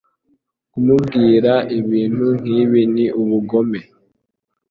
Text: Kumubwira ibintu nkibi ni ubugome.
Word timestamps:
Kumubwira 0.71 1.51
ibintu 1.79 2.25
nkibi 2.41 2.81
ni 2.93 3.05
ubugome. 3.21 3.79